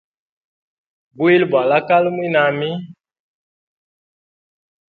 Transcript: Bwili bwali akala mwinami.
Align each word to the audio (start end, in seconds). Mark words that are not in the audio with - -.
Bwili 1.17 1.43
bwali 1.51 1.73
akala 1.79 2.07
mwinami. 2.15 2.69